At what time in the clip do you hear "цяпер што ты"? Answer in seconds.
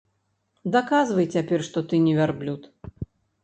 1.37-2.03